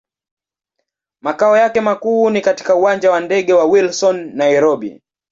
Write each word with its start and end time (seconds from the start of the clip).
Makao 1.21 1.57
yake 1.57 1.81
makuu 1.81 2.29
ni 2.29 2.41
katika 2.41 2.75
Uwanja 2.75 3.11
wa 3.11 3.19
ndege 3.19 3.53
wa 3.53 3.65
Wilson, 3.65 4.31
Nairobi. 4.35 5.01